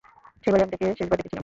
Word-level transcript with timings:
সেবারই 0.43 0.63
আমি 0.63 0.71
তাকে 0.73 0.85
শেষবার 0.93 1.17
দেখেছিলাম। 1.17 1.39